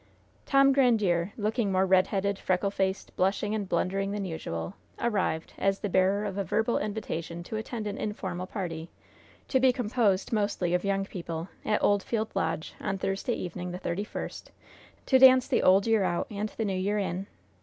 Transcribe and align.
Tom 0.47 0.73
Grandiere, 0.73 1.31
looking 1.37 1.71
more 1.71 1.85
red 1.85 2.07
headed, 2.07 2.39
freckle 2.39 2.71
faced, 2.71 3.15
blushing 3.15 3.53
and 3.53 3.69
blundering 3.69 4.09
than 4.09 4.25
usual, 4.25 4.73
arrived, 4.99 5.53
as 5.59 5.77
the 5.77 5.89
bearer 5.91 6.25
of 6.25 6.39
a 6.39 6.43
verbal 6.43 6.79
invitation 6.79 7.43
to 7.43 7.55
attend 7.55 7.85
an 7.85 7.99
informal 7.99 8.47
party, 8.47 8.89
to 9.47 9.59
be 9.59 9.71
composed 9.71 10.33
mostly 10.33 10.73
of 10.73 10.83
young 10.83 11.05
people, 11.05 11.49
at 11.63 11.83
Oldfield 11.83 12.31
Lodge, 12.33 12.73
on 12.81 12.97
Thursday 12.97 13.33
evening, 13.35 13.69
the 13.69 13.77
thirty 13.77 14.03
first, 14.03 14.49
to 15.05 15.19
dance 15.19 15.47
the 15.47 15.61
Old 15.61 15.85
Year 15.85 16.03
out 16.03 16.25
and 16.31 16.49
the 16.49 16.65
New 16.65 16.73
Year 16.79 16.97
in. 16.97 17.27